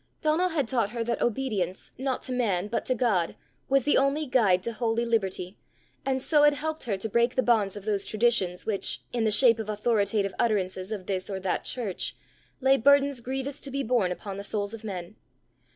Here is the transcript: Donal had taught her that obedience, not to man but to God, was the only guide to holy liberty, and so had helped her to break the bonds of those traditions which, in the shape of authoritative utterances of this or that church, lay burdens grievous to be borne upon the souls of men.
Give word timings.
Donal 0.23 0.49
had 0.49 0.67
taught 0.67 0.89
her 0.89 1.03
that 1.03 1.21
obedience, 1.21 1.91
not 1.95 2.23
to 2.23 2.31
man 2.31 2.69
but 2.69 2.85
to 2.85 2.95
God, 2.95 3.35
was 3.69 3.83
the 3.83 3.97
only 3.99 4.25
guide 4.25 4.63
to 4.63 4.73
holy 4.73 5.05
liberty, 5.05 5.59
and 6.03 6.23
so 6.23 6.41
had 6.41 6.55
helped 6.55 6.85
her 6.85 6.97
to 6.97 7.07
break 7.07 7.35
the 7.35 7.43
bonds 7.43 7.77
of 7.77 7.85
those 7.85 8.07
traditions 8.07 8.65
which, 8.65 9.03
in 9.13 9.25
the 9.25 9.29
shape 9.29 9.59
of 9.59 9.69
authoritative 9.69 10.33
utterances 10.39 10.91
of 10.91 11.05
this 11.05 11.29
or 11.29 11.39
that 11.41 11.65
church, 11.65 12.15
lay 12.59 12.77
burdens 12.77 13.21
grievous 13.21 13.59
to 13.59 13.69
be 13.69 13.83
borne 13.83 14.11
upon 14.11 14.37
the 14.37 14.43
souls 14.43 14.73
of 14.73 14.83
men. 14.83 15.17